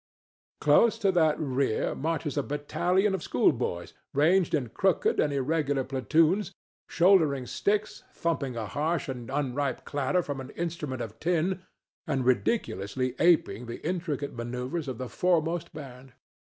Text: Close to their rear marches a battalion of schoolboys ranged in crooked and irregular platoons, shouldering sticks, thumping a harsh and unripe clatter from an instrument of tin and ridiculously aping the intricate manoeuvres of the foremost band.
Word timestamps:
Close 0.59 0.97
to 0.97 1.11
their 1.11 1.37
rear 1.37 1.93
marches 1.93 2.35
a 2.35 2.41
battalion 2.41 3.13
of 3.13 3.21
schoolboys 3.21 3.93
ranged 4.15 4.55
in 4.55 4.67
crooked 4.69 5.19
and 5.19 5.31
irregular 5.31 5.83
platoons, 5.83 6.51
shouldering 6.89 7.45
sticks, 7.45 8.01
thumping 8.11 8.57
a 8.57 8.65
harsh 8.65 9.07
and 9.07 9.29
unripe 9.29 9.85
clatter 9.85 10.23
from 10.23 10.41
an 10.41 10.49
instrument 10.57 11.03
of 11.03 11.19
tin 11.19 11.61
and 12.07 12.25
ridiculously 12.25 13.13
aping 13.19 13.67
the 13.67 13.87
intricate 13.87 14.33
manoeuvres 14.33 14.87
of 14.87 14.97
the 14.97 15.07
foremost 15.07 15.71
band. 15.71 16.13